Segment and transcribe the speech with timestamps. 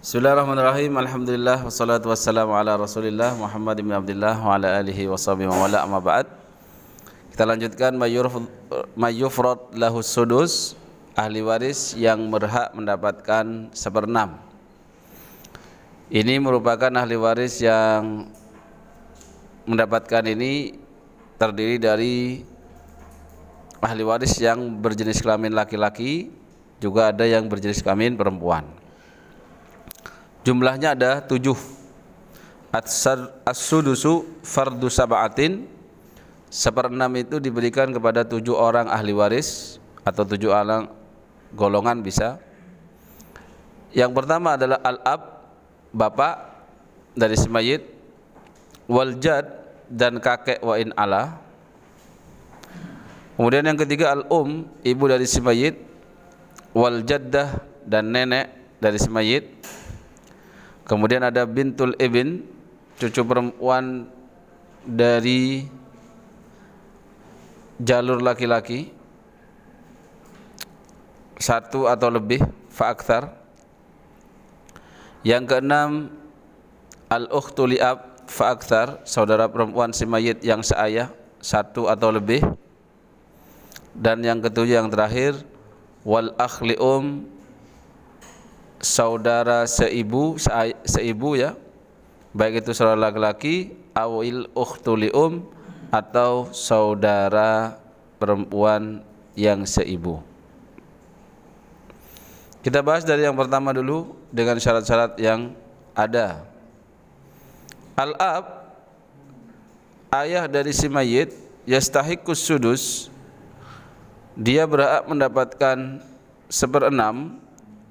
[0.00, 0.96] Bismillahirrahmanirrahim.
[0.96, 5.84] Alhamdulillah wassalatu wassalamu ala Rasulillah Muhammad bin Abdullah wa ala alihi wa sahbihi wa wala
[5.84, 6.24] amma ba'd.
[7.28, 8.00] Kita lanjutkan
[8.96, 10.72] mayyufrad lahu sudus
[11.12, 14.40] ahli waris yang berhak mendapatkan seperenam.
[16.08, 18.24] Ini merupakan ahli waris yang
[19.68, 20.80] mendapatkan ini
[21.36, 22.40] terdiri dari
[23.84, 26.32] ahli waris yang berjenis kelamin laki-laki
[26.80, 28.79] juga ada yang berjenis kelamin perempuan.
[30.40, 31.56] Jumlahnya ada tujuh.
[33.44, 35.68] As-sudusu fardu sab'atin.
[36.50, 40.90] Seperenam itu diberikan kepada tujuh orang ahli waris Atau tujuh orang
[41.54, 42.42] golongan bisa.
[43.94, 45.20] Yang pertama adalah al-ab
[45.90, 46.34] Bapak
[47.18, 47.82] dari si mayit
[48.86, 49.46] Waljad
[49.90, 51.38] dan kakek wa in ala.
[53.34, 55.78] Kemudian yang ketiga al-um Ibu dari si mayit
[56.70, 59.58] Waljaddah dan nenek dari si mayit
[60.90, 62.42] Kemudian ada bintul ibn,
[62.98, 64.10] cucu perempuan
[64.82, 65.62] dari
[67.78, 68.90] jalur laki-laki
[71.38, 72.42] satu atau lebih
[72.74, 73.38] fa'akthar.
[75.22, 76.10] Yang keenam
[77.06, 78.26] al-ukhtu li'ab
[79.06, 81.06] saudara perempuan si mayit yang seayah
[81.38, 82.42] satu atau lebih.
[83.94, 85.38] Dan yang ketujuh yang terakhir
[86.02, 87.30] wal akhli um
[88.80, 90.40] saudara seibu
[90.84, 91.54] seibu ya.
[92.32, 95.44] Baik itu saudara laki-laki awil ukhtuli um
[95.90, 97.76] atau saudara
[98.16, 99.02] perempuan
[99.36, 100.22] yang seibu.
[102.60, 105.56] Kita bahas dari yang pertama dulu dengan syarat-syarat yang
[105.96, 106.44] ada.
[107.96, 108.44] Al-ab
[110.12, 111.32] ayah dari si mayit
[111.64, 113.08] yastahikus sudus
[114.36, 116.00] dia berhak mendapatkan
[116.48, 117.40] seperenam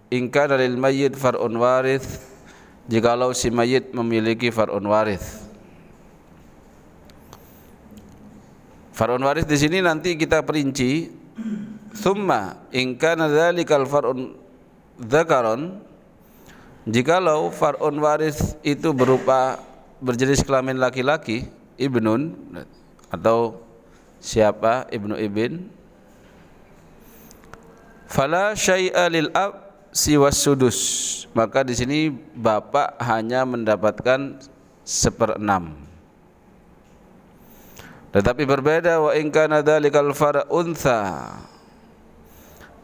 [0.10, 2.26] Ingka dari mayit far'un warith
[2.90, 5.46] Jikalau si mayit memiliki far'un warith
[8.94, 11.14] Far'un warith di sini nanti kita perinci
[11.94, 14.34] Thumma ingka nadzalikal far'un
[14.98, 15.78] dzakaron
[16.90, 19.62] Jikalau far'un warith itu berupa
[20.02, 21.46] berjenis kelamin laki-laki
[21.78, 22.34] ibnun
[23.12, 23.62] atau
[24.20, 25.72] siapa ibnu ibn
[28.08, 30.78] fala syai'a lil ab siwas sudus.
[31.34, 34.42] Maka di sini bapak hanya mendapatkan
[34.82, 35.78] seperenam.
[38.10, 40.10] Tetapi berbeda wa in kana dzalikal
[40.50, 41.38] untha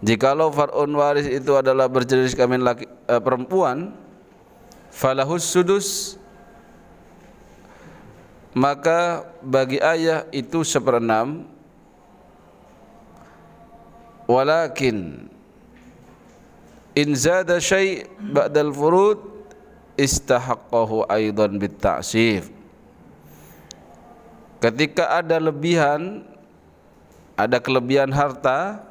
[0.05, 3.89] jikalau far'un waris itu adalah berjenis kelamin laki eh, perempuan
[4.93, 6.13] falahus sudus
[8.55, 11.51] maka bagi ayah itu seperenam.
[14.25, 15.29] Walakin
[16.95, 19.19] in zada syai' ba'dal furud
[19.99, 22.49] istahaqqahu aidan bitta'sif
[24.63, 26.23] ketika ada lebihan
[27.35, 28.81] ada kelebihan harta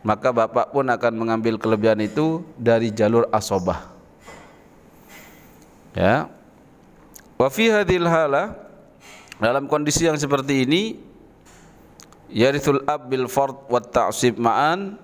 [0.00, 3.92] maka bapak pun akan mengambil kelebihan itu dari jalur asobah.
[5.92, 6.30] Ya.
[7.36, 8.56] Wa fi hadhil hala
[9.36, 11.00] dalam kondisi yang seperti ini
[12.32, 14.96] yarithul ab bil fard wa ta'sib ma'an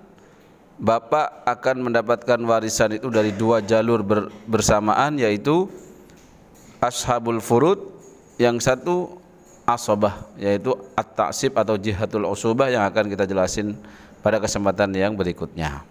[0.77, 5.65] bapak akan mendapatkan warisan itu dari dua jalur ber, bersamaan yaitu
[6.77, 7.81] ashabul furud
[8.37, 9.17] yang satu
[9.65, 13.73] asobah yaitu at-ta'sib atau jihatul usubah yang akan kita jelasin
[14.21, 15.81] pada kesempatan yang berikutnya.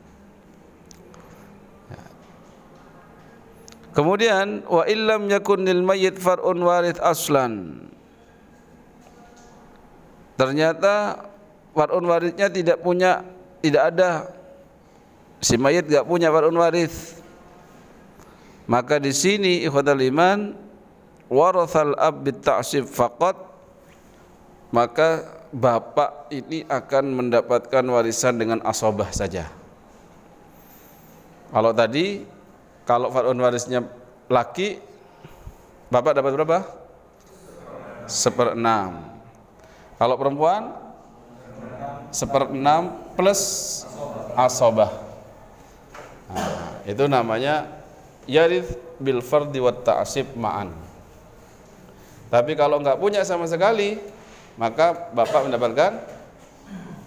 [3.90, 7.80] Kemudian wa illam yakun lil mayyit far'un warith aslan.
[10.36, 11.24] Ternyata
[11.72, 13.24] far'un warithnya tidak punya
[13.64, 14.36] tidak ada
[15.46, 17.22] si mayit gak punya farun waris.
[18.66, 20.58] Maka di sini ikhwatal iman
[21.30, 23.38] warathal ab ta'sib faqat
[24.74, 25.22] maka
[25.54, 29.46] bapak ini akan mendapatkan warisan dengan asobah saja.
[31.54, 32.26] Kalau tadi
[32.82, 33.86] kalau farun warisnya
[34.26, 34.82] laki
[35.94, 36.58] bapak dapat berapa?
[38.06, 39.02] seperenam.
[39.98, 40.74] Kalau perempuan?
[42.14, 43.82] Seperenam plus
[44.38, 45.05] asobah
[46.86, 47.66] itu namanya
[48.30, 50.70] yarith bil fardi wat ta'sib ma'an.
[52.30, 53.98] Tapi kalau enggak punya sama sekali,
[54.54, 55.98] maka bapak mendapatkan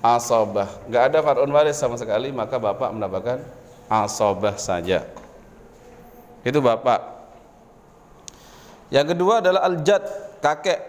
[0.04, 0.68] asobah.
[0.88, 3.40] Enggak ada farun waris sama sekali, maka bapak mendapatkan
[3.88, 5.04] asobah saja.
[6.44, 7.20] Itu bapak.
[8.90, 10.04] Yang kedua adalah aljad,
[10.40, 10.80] kakek.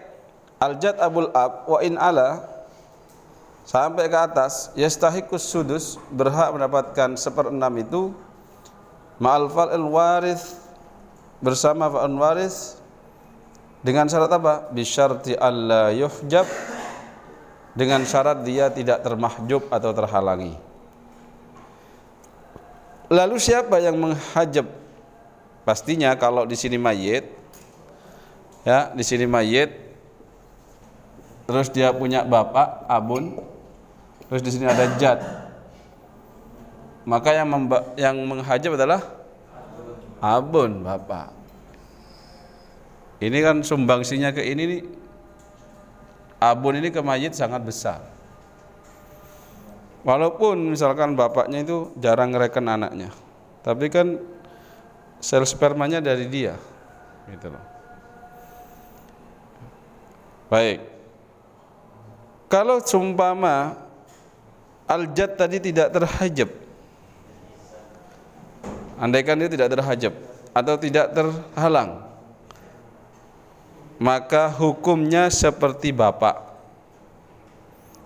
[0.61, 2.45] Aljad abul ab wa in ala
[3.65, 8.13] sampai ke atas yastahikus sudus berhak mendapatkan seperenam itu
[9.21, 10.57] ma'al fal'il warith
[11.45, 12.81] bersama fa'un waris
[13.85, 14.69] dengan syarat apa?
[14.73, 16.45] Bisyarti alla yuhjab
[17.77, 20.53] dengan syarat dia tidak termahjub atau terhalangi.
[23.11, 24.69] Lalu siapa yang menghajab?
[25.61, 27.25] Pastinya kalau di sini mayit
[28.65, 29.69] ya, di sini mayit
[31.45, 33.37] terus dia punya bapak abun
[34.29, 35.19] terus di sini ada jad
[37.11, 37.51] maka yang
[37.99, 39.03] yang menghajab adalah
[40.23, 41.35] abun bapak.
[43.19, 44.83] Ini kan sumbangsinya ke ini nih.
[46.39, 47.99] Abun ini ke mayit sangat besar.
[50.07, 53.11] Walaupun misalkan bapaknya itu jarang ngereken anaknya
[53.61, 54.17] tapi kan
[55.21, 56.57] sel spermanya dari dia
[57.29, 57.65] gitu loh.
[60.49, 60.83] Baik.
[62.51, 63.77] Kalau sumpama
[64.89, 66.49] al-jad tadi tidak terhajab
[69.01, 70.13] andaikan dia tidak terhajab
[70.53, 72.11] atau tidak terhalang
[74.01, 76.49] maka hukumnya seperti bapak.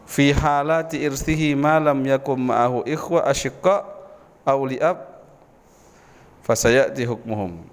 [0.04, 3.88] Fi halati irsihi ma lam yakum ma'ahu ikhwa asyiqa
[4.44, 5.24] aw li'ab
[6.44, 7.64] fasayati hukmuhum.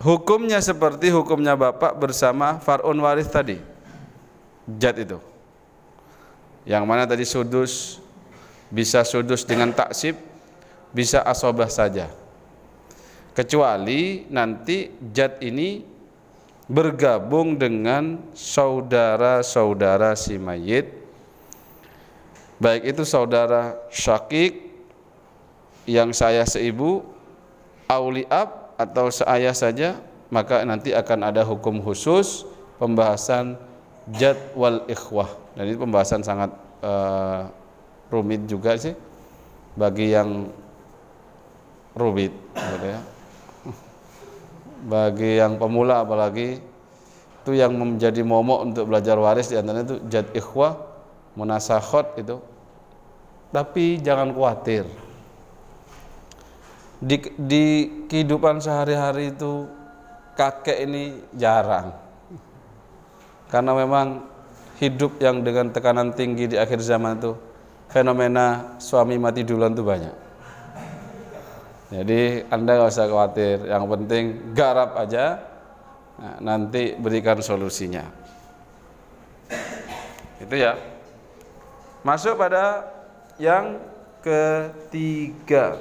[0.00, 3.60] Hukumnya seperti hukumnya bapak bersama far'un waris tadi
[4.80, 5.20] jad itu.
[6.64, 8.00] Yang mana tadi sudus
[8.72, 10.16] bisa sudus dengan taksib
[10.92, 12.12] bisa asobah saja.
[13.32, 15.80] Kecuali nanti jad ini
[16.68, 20.88] bergabung dengan saudara-saudara si mayit.
[22.60, 24.70] Baik itu saudara syakik
[25.88, 27.02] yang saya seibu
[27.90, 29.98] auliab atau seayah saja
[30.32, 32.48] maka nanti akan ada hukum khusus
[32.80, 33.60] pembahasan
[34.16, 35.28] jad wal ikhwah.
[35.52, 37.52] Dan ini pembahasan sangat uh,
[38.08, 38.96] rumit juga sih
[39.76, 40.48] bagi yang
[41.92, 43.00] rumit gitu ya.
[44.82, 46.58] Bagi yang pemula apalagi
[47.42, 50.78] itu yang menjadi momok untuk belajar waris di antaranya itu jad ikhwah,
[51.34, 52.38] munasakhot itu.
[53.50, 54.86] Tapi jangan khawatir.
[57.02, 57.64] Di, di
[58.06, 59.66] kehidupan sehari-hari itu
[60.38, 61.92] kakek ini jarang.
[63.50, 64.22] Karena memang
[64.78, 67.34] hidup yang dengan tekanan tinggi di akhir zaman itu
[67.90, 70.21] fenomena suami mati duluan itu banyak.
[71.92, 75.44] Jadi Anda nggak usah khawatir, yang penting garap aja,
[76.16, 78.08] nah, nanti berikan solusinya.
[80.40, 80.72] Itu ya.
[82.00, 82.88] Masuk pada
[83.36, 83.76] yang
[84.24, 85.76] ketiga,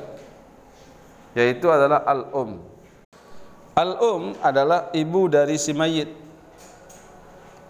[1.32, 2.60] yaitu adalah al-um.
[3.72, 6.12] Al-um adalah ibu dari si mayit.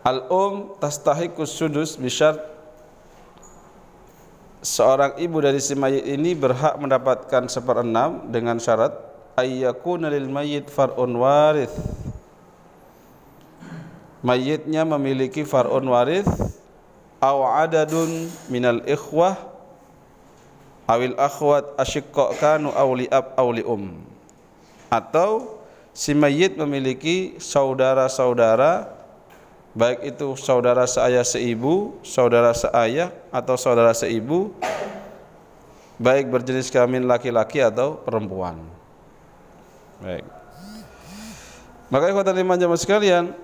[0.01, 2.41] Al-um tastahikus sudus bisyart
[4.61, 8.93] seorang ibu dari si mayit ini berhak mendapatkan seperenam dengan syarat
[9.33, 11.73] ayyakuna lil mayit far'un warith.
[14.21, 16.29] Mayitnya memiliki far'un warith
[17.17, 19.33] aw adadun minal ikhwah
[20.85, 23.97] awil akhwat asyiqqa kanu awli ab awli um.
[24.93, 25.57] Atau
[25.89, 29.00] si mayit memiliki saudara-saudara
[29.71, 34.51] baik itu saudara seayah seibu, saudara seayah atau saudara seibu,
[36.01, 38.59] baik berjenis kelamin laki-laki atau perempuan.
[40.01, 40.25] Baik.
[41.91, 43.35] Maka ikhwatan lima jamaah sekalian,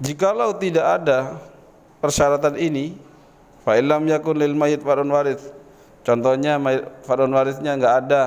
[0.00, 1.36] jikalau tidak ada
[2.00, 2.96] persyaratan ini,
[3.60, 5.40] fa illam yakun lil mayit farun waris.
[6.00, 6.56] Contohnya
[7.04, 8.24] farun warisnya enggak ada,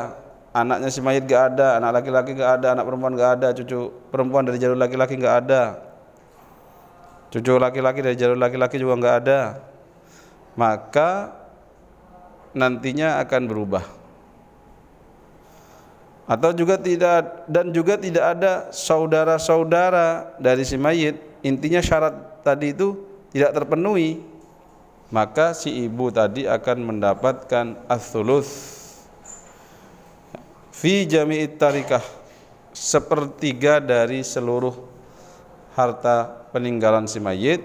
[0.54, 4.44] anaknya si mayit gak ada, anak laki-laki gak ada, anak perempuan gak ada, cucu perempuan
[4.46, 5.64] dari jalur laki-laki gak ada,
[7.30, 9.40] cucu laki-laki dari jalur laki-laki juga gak ada,
[10.58, 11.34] maka
[12.58, 13.86] nantinya akan berubah.
[16.30, 23.02] Atau juga tidak dan juga tidak ada saudara-saudara dari si mayit, intinya syarat tadi itu
[23.34, 24.22] tidak terpenuhi,
[25.10, 28.79] maka si ibu tadi akan mendapatkan as-sulus
[30.80, 32.00] fi jami'it tarikah
[32.72, 34.72] sepertiga dari seluruh
[35.76, 37.60] harta peninggalan si mayit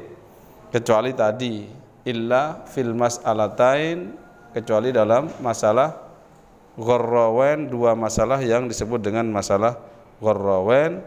[0.75, 1.71] kecuali tadi
[2.03, 4.19] illa fil mas'alatain
[4.51, 5.95] kecuali dalam masalah
[6.75, 9.79] gharrawan dua masalah yang disebut dengan masalah
[10.19, 10.99] gharrawan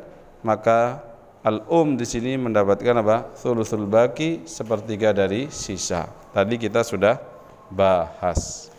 [0.47, 1.03] maka
[1.43, 3.35] al-um di sini mendapatkan apa?
[3.35, 6.07] Thuluthul baki sepertiga dari sisa.
[6.31, 7.19] Tadi kita sudah
[7.67, 8.71] bahas.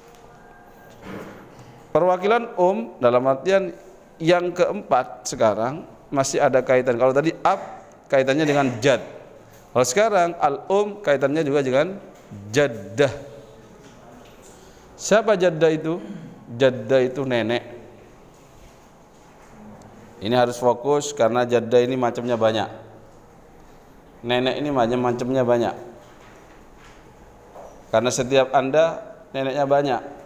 [1.99, 3.75] Perwakilan um dalam artian
[4.23, 5.83] yang keempat sekarang
[6.15, 6.95] masih ada kaitan.
[6.95, 7.59] Kalau tadi ab
[8.07, 9.03] kaitannya dengan jad.
[9.75, 11.99] Kalau sekarang al um kaitannya juga dengan
[12.55, 13.11] jaddah.
[14.95, 15.99] Siapa jaddah itu?
[16.55, 17.67] Jaddah itu nenek.
[20.23, 22.71] Ini harus fokus karena jaddah ini macamnya banyak.
[24.23, 25.75] Nenek ini macam-macamnya banyak.
[27.91, 29.03] Karena setiap Anda
[29.35, 30.18] neneknya banyak.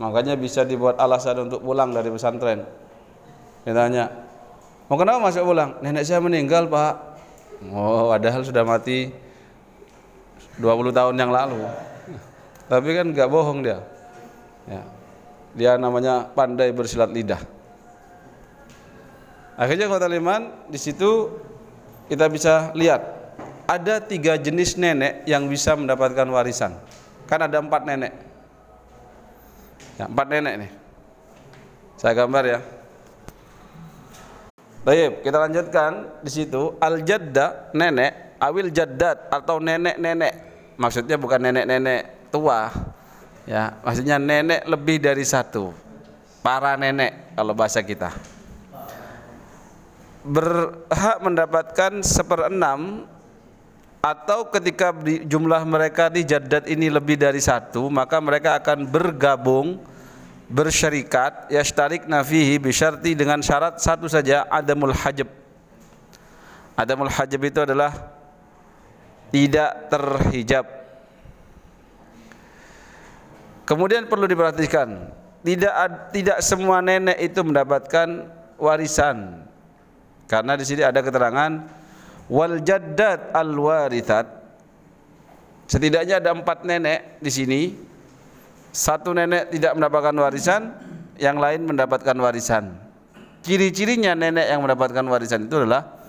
[0.00, 2.64] Makanya bisa dibuat alasan untuk pulang dari pesantren.
[3.68, 4.08] Dia tanya,
[4.88, 5.76] mau kenapa masuk pulang?
[5.84, 7.20] Nenek saya meninggal pak.
[7.68, 9.12] Oh, padahal sudah mati
[10.56, 11.60] 20 tahun yang lalu.
[12.64, 13.84] Tapi kan nggak bohong dia.
[14.64, 14.82] Ya.
[15.52, 17.42] Dia namanya pandai bersilat lidah.
[19.60, 21.28] Akhirnya kota Liman di situ
[22.08, 23.04] kita bisa lihat
[23.68, 26.72] ada tiga jenis nenek yang bisa mendapatkan warisan.
[27.28, 28.29] Kan ada empat nenek.
[30.00, 30.70] Ya, empat nenek nih.
[32.00, 32.60] Saya gambar ya.
[34.80, 40.32] Baik, kita lanjutkan di situ al jadda nenek, awil jaddat atau nenek-nenek.
[40.80, 42.72] Maksudnya bukan nenek-nenek tua.
[43.44, 45.76] Ya, maksudnya nenek lebih dari satu.
[46.40, 48.08] Para nenek kalau bahasa kita
[50.24, 53.08] berhak mendapatkan seperenam
[54.00, 54.92] atau ketika
[55.28, 59.80] jumlah mereka di jadat ini lebih dari satu maka mereka akan bergabung
[60.50, 65.30] bersyarikat yashtarik nafihi bisyarti dengan syarat satu saja adamul hajab
[66.74, 67.94] adamul hajab itu adalah
[69.30, 70.66] tidak terhijab
[73.62, 75.14] kemudian perlu diperhatikan
[75.46, 75.72] tidak
[76.10, 78.26] tidak semua nenek itu mendapatkan
[78.58, 79.46] warisan
[80.30, 81.58] karena di sini ada keterangan
[82.30, 84.26] wal jaddat al warithat.
[85.66, 87.60] Setidaknya ada empat nenek di sini.
[88.70, 90.62] Satu nenek tidak mendapatkan warisan,
[91.18, 92.78] yang lain mendapatkan warisan.
[93.42, 96.00] Ciri-cirinya nenek yang mendapatkan warisan itu adalah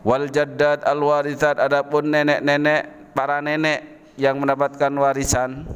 [0.00, 5.68] wal jaddat al warithat adapun nenek-nenek para nenek yang mendapatkan warisan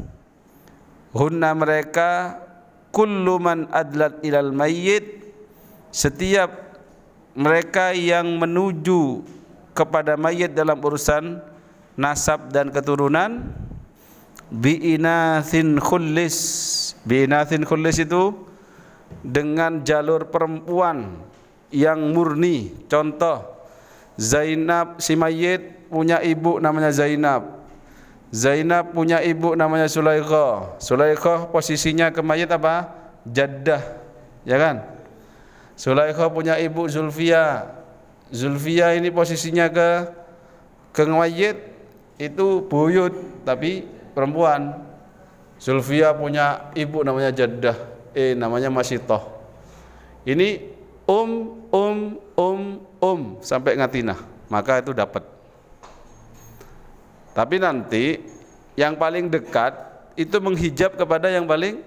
[1.13, 2.41] hunna mereka
[2.89, 5.33] kullu man adlat ilal mayyit
[5.93, 6.51] setiap
[7.37, 9.23] mereka yang menuju
[9.75, 11.43] kepada mayat dalam urusan
[11.99, 13.51] nasab dan keturunan
[14.53, 16.37] biinathin khullis.
[17.05, 18.33] Biinathin khullis itu
[19.21, 21.21] dengan jalur perempuan
[21.73, 22.73] yang murni.
[22.89, 23.45] Contoh
[24.15, 27.67] Zainab si mayit punya ibu namanya Zainab.
[28.35, 30.79] Zainab punya ibu namanya Sulaikha.
[30.83, 32.91] Sulaikha posisinya ke mayit apa?
[33.25, 33.83] Jaddah
[34.43, 34.77] ya kan?
[35.75, 37.71] Sulaikha punya ibu Zulfia.
[38.35, 40.11] Zulfia ini posisinya ke
[40.95, 41.59] ke mayit
[42.19, 44.81] itu buyut tapi perempuan.
[45.59, 47.77] Zulfia punya ibu namanya Jaddah,
[48.15, 49.23] eh namanya Masitoh.
[50.27, 50.71] Ini
[51.07, 51.99] um um
[52.35, 52.61] um
[52.99, 54.19] um sampai ngatinah,
[54.51, 55.23] maka itu dapat.
[57.35, 58.23] Tapi nanti
[58.79, 59.75] yang paling dekat
[60.15, 61.83] itu menghijab kepada yang paling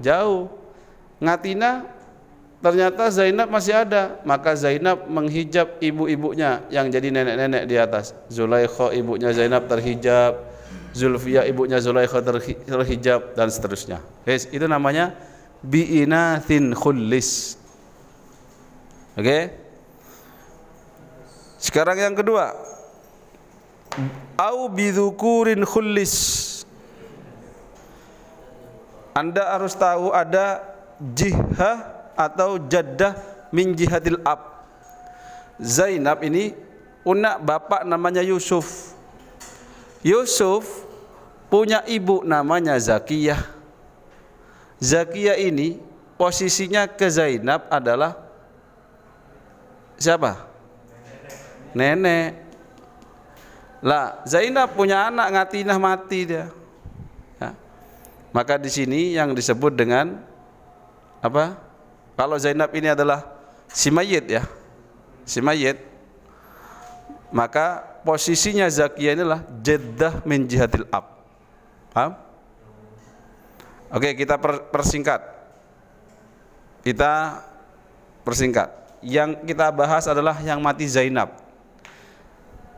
[0.00, 0.48] jauh.
[1.22, 2.02] Ngatina
[2.62, 8.14] Ternyata Zainab masih ada, maka Zainab menghijab ibu-ibunya yang jadi nenek-nenek di atas.
[8.30, 10.46] Zulaikha ibunya Zainab terhijab,
[10.92, 12.20] Zulfia ibunya Zulaikha
[12.68, 14.04] terhijab dan seterusnya.
[14.28, 15.16] Itu namanya
[15.64, 17.56] bi'inathin khullis.
[19.16, 19.24] Oke?
[19.24, 19.42] Okay?
[21.62, 22.52] Sekarang yang kedua.
[24.36, 26.14] Au bidzukurin khullis.
[29.12, 30.64] Anda harus tahu ada
[30.98, 33.16] jihah atau jaddah
[33.52, 34.64] min jihadil ab.
[35.60, 36.56] Zainab ini
[37.04, 38.91] punya bapak namanya Yusuf.
[40.02, 40.86] Yusuf
[41.46, 43.38] punya ibu namanya Zakiyah.
[44.82, 45.78] Zakiyah ini
[46.18, 48.18] posisinya ke Zainab adalah
[49.94, 50.50] siapa?
[51.70, 52.42] Nenek.
[53.82, 56.50] Lah, Zainab punya anak ngatinah mati dia.
[57.38, 57.54] Ya.
[58.34, 60.18] Maka di sini yang disebut dengan
[61.22, 61.58] apa?
[62.18, 63.26] Kalau Zainab ini adalah
[63.70, 64.42] si mayit ya,
[65.26, 65.80] si mayit,
[67.34, 71.22] maka posisinya Zakiyah inilah jeddah min jihadil ab.
[71.90, 72.18] Paham?
[73.92, 74.36] Oke, kita
[74.70, 75.20] persingkat.
[76.82, 77.42] Kita
[78.26, 78.68] persingkat.
[79.02, 81.34] Yang kita bahas adalah yang mati Zainab.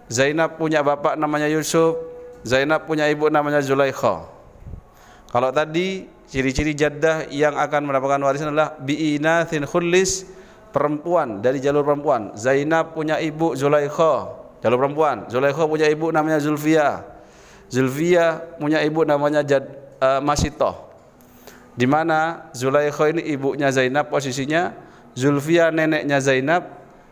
[0.08, 1.96] Zainab punya bapak namanya Yusuf,
[2.44, 4.28] Zainab punya ibu namanya Zulaikha.
[5.32, 10.26] Kalau tadi Ciri-ciri jaddah yang akan mendapatkan warisan adalah bi'inathin khullis
[10.74, 12.34] perempuan dari jalur perempuan.
[12.34, 15.28] Zainab punya ibu Zulaikha, jalur perempuan.
[15.28, 17.04] Zulaikha punya ibu namanya Zulfia.
[17.68, 19.68] Zulfia punya ibu namanya Jad,
[20.00, 20.88] uh, Masitoh.
[21.76, 24.72] Di mana Zulaikha ini ibunya Zainab posisinya,
[25.12, 26.64] Zulfia neneknya Zainab,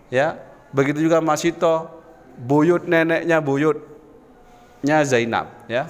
[0.08, 0.40] ya.
[0.72, 1.92] Begitu juga Masitoh,
[2.40, 5.84] buyut neneknya buyutnya Zainab, ya.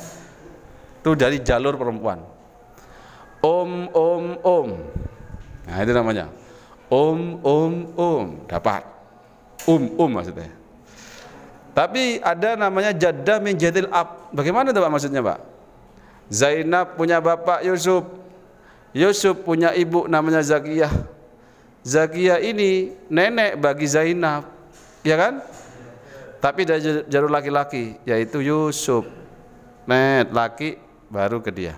[0.98, 2.26] Itu dari jalur perempuan.
[3.42, 4.68] Om, om, om.
[5.66, 6.26] Nah, itu namanya.
[6.90, 8.86] Um, um, um, dapat.
[9.66, 10.61] Um, um maksudnya.
[11.72, 14.28] Tapi ada namanya jaddah min jadil ab.
[14.32, 15.38] Bagaimana itu Pak maksudnya Pak?
[16.28, 18.04] Zainab punya bapak Yusuf.
[18.92, 20.92] Yusuf punya ibu namanya Zakiyah.
[21.80, 24.48] Zakiyah ini nenek bagi Zainab.
[25.00, 25.40] Ya kan?
[26.44, 29.08] Tapi dari jalur laki-laki yaitu Yusuf.
[29.88, 30.76] Net laki
[31.08, 31.74] baru ke dia.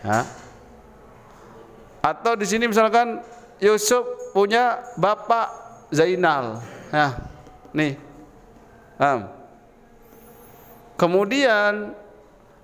[0.00, 0.24] Ya.
[2.00, 3.20] Atau di sini misalkan
[3.60, 5.48] Yusuf punya bapak
[5.92, 6.64] Zainal.
[6.88, 7.16] Ya.
[7.72, 8.13] Nih?
[10.94, 11.94] Kemudian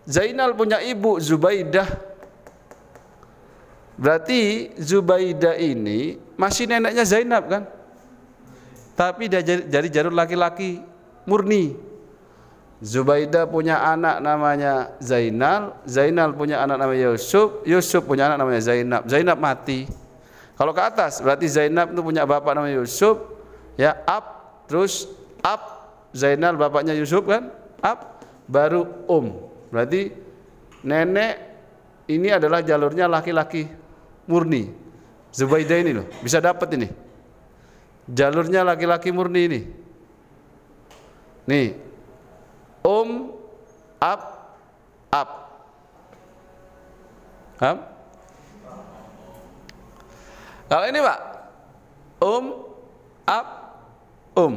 [0.06, 1.86] Zainal punya ibu Zubaidah.
[4.00, 7.62] Berarti Zubaidah ini masih neneknya Zainab kan?
[8.96, 10.80] Tapi dia jadi jalur laki-laki
[11.28, 11.76] murni.
[12.80, 19.04] Zubaidah punya anak namanya Zainal, Zainal punya anak namanya Yusuf, Yusuf punya anak namanya Zainab.
[19.04, 19.84] Zainab mati.
[20.56, 23.20] Kalau ke atas berarti Zainab itu punya bapak namanya Yusuf,
[23.76, 24.24] ya ab
[24.64, 25.08] terus
[25.44, 25.79] ab
[26.10, 27.54] Zainal bapaknya Yusuf kan?
[27.80, 30.10] Ab baru um berarti
[30.82, 31.38] nenek
[32.10, 33.70] ini adalah jalurnya laki-laki
[34.26, 34.68] murni.
[35.30, 36.88] Zubaidah ini loh bisa dapat ini.
[38.10, 39.60] Jalurnya laki-laki murni ini.
[41.46, 41.66] Nih
[42.82, 43.30] um
[44.02, 44.20] ab
[45.14, 45.30] ab.
[47.60, 47.78] Ab
[50.70, 51.18] kalau ini pak.
[52.22, 52.44] Um
[53.26, 53.46] ab
[54.38, 54.54] um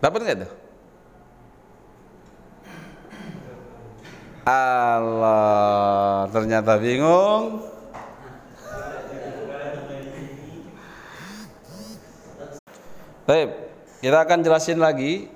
[0.00, 0.52] Dapat nggak tuh?
[4.48, 7.68] Allah, ternyata bingung.
[13.28, 13.48] Baik,
[14.00, 15.28] kita akan jelasin lagi.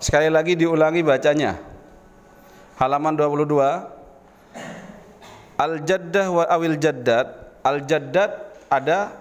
[0.00, 1.60] Sekali lagi diulangi bacanya.
[2.80, 4.00] Halaman 22.
[5.60, 7.52] Al-jaddah wa awil jaddad.
[7.60, 8.32] Al-jaddad
[8.72, 9.12] ada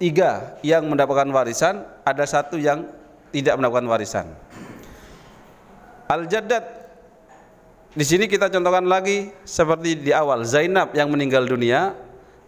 [0.00, 2.88] tiga yang mendapatkan warisan, ada satu yang
[3.32, 4.26] tidak mendapatkan warisan.
[6.06, 6.82] Al-Jaddad
[7.92, 11.92] di sini kita contohkan lagi seperti di awal Zainab yang meninggal dunia.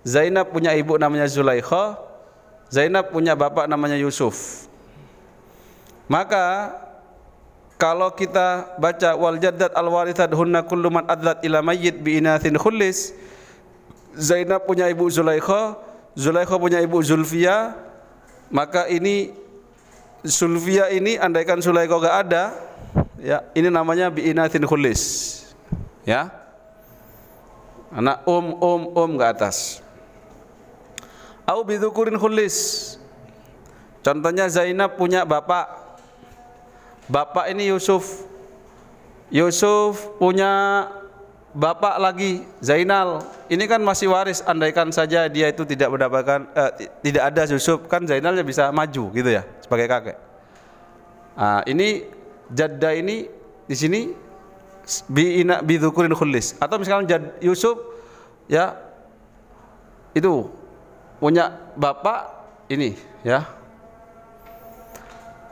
[0.05, 2.01] Zainab punya ibu namanya Zulaikha.
[2.73, 4.65] Zainab punya bapak namanya Yusuf.
[6.09, 6.73] Maka
[7.77, 12.57] kalau kita baca wal jaddad al warithat hunna kullu man adlat ila mayyit bi inathin
[12.57, 13.13] khullis
[14.15, 15.77] Zainab punya ibu Zulaikha,
[16.15, 17.75] Zulaikha punya ibu Zulfia,
[18.49, 19.35] maka ini
[20.25, 22.57] Sulfia ini andaikan Sulaiko gak ada,
[23.21, 25.03] ya ini namanya biinatin khulis.
[26.09, 26.33] Ya.
[27.93, 29.85] Anak um um um ke atas.
[31.45, 32.97] Au bidzukurin khulis.
[34.01, 35.69] Contohnya Zainab punya bapak.
[37.05, 38.25] Bapak ini Yusuf.
[39.29, 40.89] Yusuf punya
[41.53, 43.29] bapak lagi Zainal.
[43.53, 48.09] Ini kan masih waris andaikan saja dia itu tidak mendapatkan eh, tidak ada Yusuf kan
[48.09, 50.21] Zainalnya bisa maju gitu ya sebagai kakek.
[51.35, 52.05] Nah, ini
[52.53, 53.25] jadda ini
[53.65, 54.13] di sini
[55.09, 57.81] bi ina bi dzukurin khulis atau misalnya jad, Yusuf
[58.45, 58.77] ya
[60.13, 60.53] itu
[61.17, 62.29] punya bapak
[62.69, 62.93] ini
[63.25, 63.49] ya.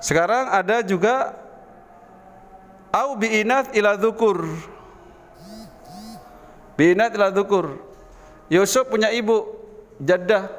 [0.02, 1.32] Sekarang ada juga
[2.92, 4.44] au bi inat ila dzukur.
[8.52, 9.48] Yusuf punya ibu
[9.96, 10.50] jaddah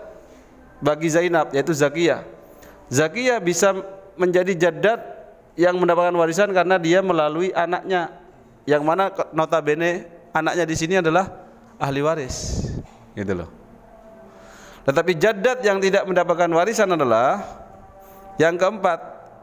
[0.81, 2.25] bagi Zainab yaitu Zakiyah.
[2.93, 3.73] Zakiyah bisa
[4.13, 5.01] menjadi jadat
[5.57, 8.21] yang mendapatkan warisan karena dia melalui anaknya.
[8.69, 11.25] Yang mana notabene anaknya di sini adalah
[11.81, 12.69] ahli waris.
[13.17, 13.49] Gitu loh.
[14.85, 17.41] Tetapi jadat yang tidak mendapatkan warisan adalah
[18.37, 18.99] yang keempat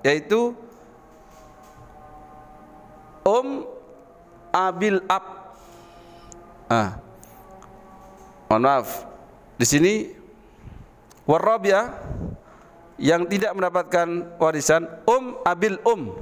[0.07, 0.55] yaitu
[3.27, 3.67] om
[4.55, 5.27] abil ab.
[6.71, 6.91] Ah.
[8.47, 8.89] Mohon maaf.
[9.59, 9.93] Di sini
[11.27, 11.93] warabia
[13.01, 16.21] yang tidak mendapatkan warisan um abil um.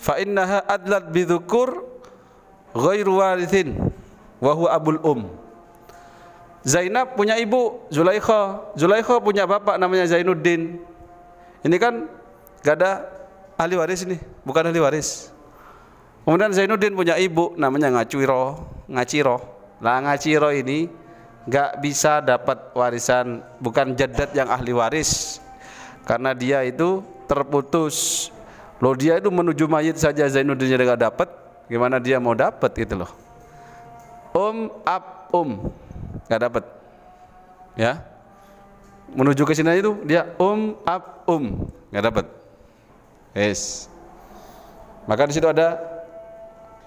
[0.00, 1.84] Fa innaha adlat bidzukur
[2.72, 3.76] ghairu warithin
[4.40, 5.20] wa huwa abul um.
[6.64, 8.72] Zainab punya ibu Zulaikha.
[8.72, 10.80] Zulaikha punya bapak namanya Zainuddin.
[11.60, 12.08] Ini kan
[12.64, 12.92] gak ada
[13.60, 15.28] ahli waris ini bukan ahli waris.
[16.24, 19.36] Kemudian Zainuddin punya ibu namanya Ngaciro Ngaciro.
[19.84, 20.88] Lah Ngaciro ini
[21.48, 25.40] gak bisa dapat warisan bukan jadat yang ahli waris
[26.04, 28.28] karena dia itu terputus.
[28.80, 31.28] Loh dia itu menuju mayit saja Zainuddin tidak dapat
[31.68, 33.12] gimana dia mau dapat gitu loh?
[34.32, 35.70] Um ab um.
[36.26, 36.64] Nggak dapat
[37.76, 38.00] ya?
[39.12, 41.68] Menuju ke sini itu dia um ab um.
[41.92, 42.24] Nggak dapat
[43.36, 43.90] yes.
[45.04, 45.76] Maka di situ ada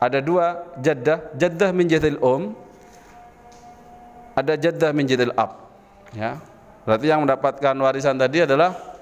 [0.01, 1.31] ada dua jaddah.
[1.37, 1.87] Jaddah min
[2.19, 2.57] um.
[4.33, 5.69] Ada jaddah min jadil ab.
[6.17, 6.41] Ya.
[6.83, 8.92] Berarti yang mendapatkan warisan tadi adalah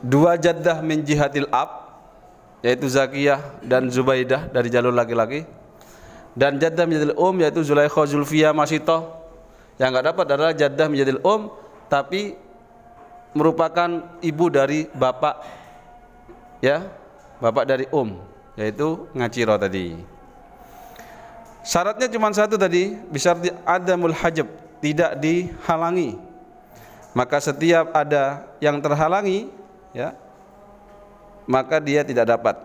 [0.00, 2.00] dua jaddah min jihadil ab
[2.60, 5.48] yaitu Zakiyah dan Zubaidah dari jalur laki-laki.
[6.36, 9.16] Dan jaddah min jadil um yaitu Zulaikha Zulfiyah Masito
[9.80, 11.52] yang enggak dapat adalah jaddah min jadil um
[11.88, 12.36] tapi
[13.32, 15.34] merupakan ibu dari bapak
[16.60, 16.86] ya
[17.40, 18.20] bapak dari um
[18.54, 19.96] yaitu ngaciro tadi.
[21.60, 23.36] Syaratnya cuma satu tadi bisa
[23.68, 24.48] adamul hajab
[24.80, 26.16] tidak dihalangi.
[27.12, 29.50] Maka setiap ada yang terhalangi
[29.96, 30.14] ya.
[31.50, 32.56] Maka dia tidak dapat.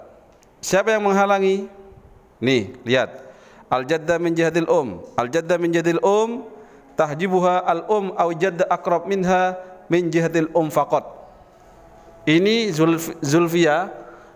[0.61, 1.65] Siapa yang menghalangi?
[2.41, 3.23] Nih lihat.
[3.71, 5.01] Al jadda min jihadil um.
[5.17, 6.45] Al jadda min jihadil um
[6.93, 9.57] tahjibuha al um au jadda akrab minha
[9.89, 11.03] min jihadil um faqat.
[12.25, 13.89] Ini Zulf, Zulfia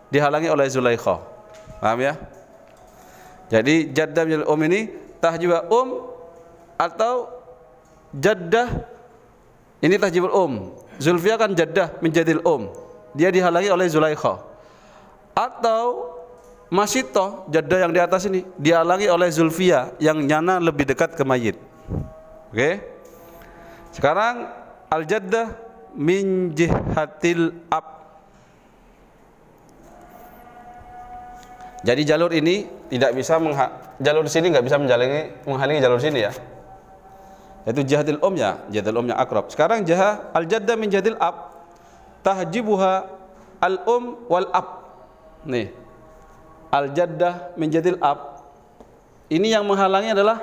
[0.09, 1.21] dihalangi oleh Zulaikha.
[1.81, 2.13] Paham ya?
[3.49, 4.89] Jadi jadda min um ini
[5.21, 6.09] tahjibuha um
[6.77, 7.27] atau
[8.15, 8.85] jaddah
[9.83, 10.53] ini tahjibul um
[10.99, 12.67] Zulfia kan jaddah menjadi um
[13.15, 14.43] dia dihalangi oleh Zulaikha.
[15.33, 16.15] Atau
[16.69, 21.57] Masito jaddah yang di atas ini dihalangi oleh Zulfia yang nyana lebih dekat ke mayit.
[22.53, 22.53] Oke?
[22.53, 22.73] Okay?
[23.89, 24.45] sekarang
[24.93, 25.57] al jaddah
[25.97, 28.05] min jihatil ab.
[31.81, 33.39] Jadi jalur ini tidak bisa
[33.97, 36.31] jalur sini nggak bisa menjalangi menghalangi jalur sini ya
[37.69, 39.45] yaitu jihadil umnya jihadil umnya akrab.
[39.53, 41.53] Sekarang jaha al jadda min jihadil ab.
[42.25, 43.05] Tahjibuha
[43.61, 44.89] al um wal ab.
[45.45, 45.69] Nih.
[46.73, 48.41] Al jaddah min jihadil ab.
[49.29, 50.41] Ini yang menghalangi adalah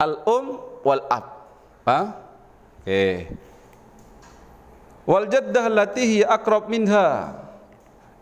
[0.00, 1.44] al um wal ab.
[1.84, 2.00] Ha?
[2.80, 3.28] Oke.
[5.04, 7.36] Wal jaddah latihi akrab minha.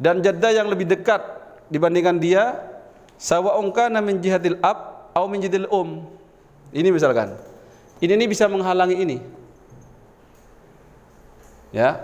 [0.02, 1.22] Dan jaddah yang lebih dekat
[1.70, 2.58] dibandingkan dia
[3.22, 6.10] sawa'un kana min jihadil ab atau min jihadil um.
[6.72, 7.36] Ini misalkan
[8.02, 9.16] ini ini bisa menghalangi ini.
[11.70, 12.02] Ya.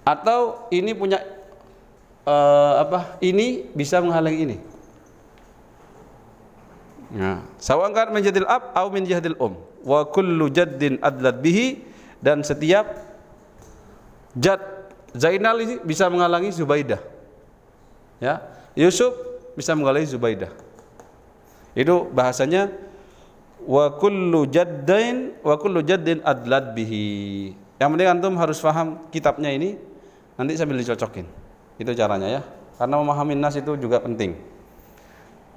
[0.00, 1.20] Atau ini punya
[2.24, 4.56] uh, apa ini bisa menghalangi ini.
[7.12, 7.44] Ya.
[7.60, 9.60] Sawangkan menjadil ab atau min jahdil um.
[9.84, 11.84] Wa kullu jaddin adlat bihi.
[12.24, 12.88] Dan setiap
[14.32, 14.56] jad
[15.12, 16.98] Zainal ini bisa menghalangi Zubaidah.
[18.24, 18.40] Ya.
[18.72, 19.12] Yusuf
[19.52, 20.48] bisa menghalangi Zubaidah.
[21.76, 22.72] Itu bahasanya
[23.64, 27.52] wa kullu jaddain wa kullu jaddin adlat bihi.
[27.80, 29.76] Yang penting antum harus paham kitabnya ini
[30.36, 31.26] nanti sambil dicocokin.
[31.80, 32.42] Itu caranya ya.
[32.78, 34.36] Karena memahami nas itu juga penting.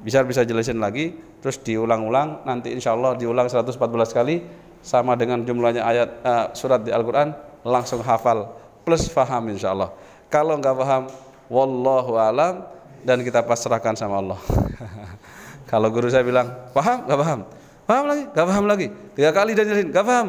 [0.02, 3.74] Bisa bisa jelasin lagi terus diulang-ulang nanti insya Allah diulang 114
[4.14, 4.46] kali
[4.82, 7.34] sama dengan jumlahnya ayat uh, surat di Al-Qur'an
[7.66, 8.54] langsung hafal
[8.86, 9.90] plus paham insya Allah.
[10.30, 11.04] Kalau nggak paham
[11.50, 12.62] wallahu alam
[13.02, 14.40] dan kita pasrahkan sama Allah.
[15.72, 17.04] Kalau guru saya bilang, paham?
[17.04, 17.40] Gak paham?
[17.88, 18.24] Paham lagi?
[18.36, 18.88] Gak paham lagi.
[19.16, 20.28] Tiga kali dan jelasin, gak paham.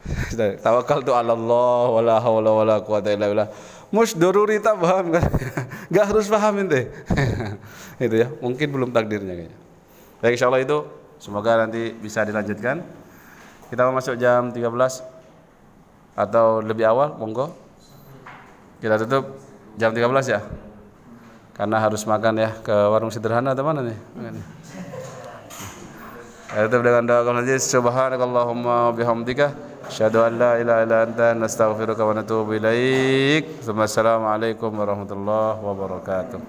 [0.64, 1.36] Tawakal tu Allah
[1.92, 3.48] wala haula wala quwata illa billah.
[3.92, 5.26] Mus doruri tak paham kan?
[5.94, 6.94] Gak harus paham ente.
[8.04, 9.58] itu ya, mungkin belum takdirnya kayaknya.
[10.22, 10.78] Baik insyaallah itu
[11.18, 12.86] semoga nanti bisa dilanjutkan.
[13.66, 14.62] Kita mau masuk jam 13
[16.14, 17.50] atau lebih awal, monggo.
[18.78, 19.42] Kita tutup
[19.74, 20.40] jam 13 ya.
[21.58, 23.98] Karena harus makan ya ke warung sederhana mana nih?
[26.50, 29.54] Tutup dengan doa najis subhanakallahumma bihamdika
[29.86, 33.62] asyhadu an la ilaha illa anta nastaghfiruka wa natubu ilaik.
[33.62, 36.42] Assalamualaikum warahmatullahi wabarakatuh.